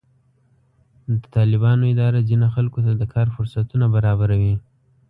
د 1.21 1.23
طالبانو 1.35 1.83
اداره 1.93 2.19
ځینې 2.29 2.47
خلکو 2.55 2.79
ته 2.85 2.91
د 2.95 3.03
کار 3.13 3.27
فرصتونه 3.35 3.85
برابروي. 3.95 4.55